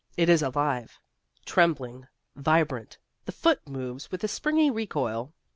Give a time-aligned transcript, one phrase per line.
[0.17, 0.99] It is alive,
[1.45, 5.31] trembling, vibrant, the foot moves with a springy recoil.